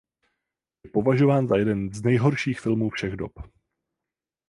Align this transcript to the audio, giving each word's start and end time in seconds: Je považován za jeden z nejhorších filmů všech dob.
Je 0.83 0.91
považován 0.91 1.47
za 1.47 1.55
jeden 1.55 1.93
z 1.93 2.03
nejhorších 2.03 2.59
filmů 2.59 2.89
všech 2.89 3.13
dob. 3.15 3.31